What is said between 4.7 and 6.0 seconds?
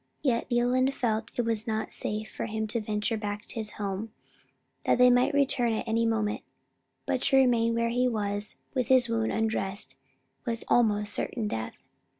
as they might return at